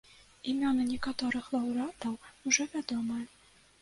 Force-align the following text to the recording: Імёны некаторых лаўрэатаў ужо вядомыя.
Імёны 0.53 0.85
некаторых 0.93 1.51
лаўрэатаў 1.57 2.13
ужо 2.51 2.67
вядомыя. 2.73 3.25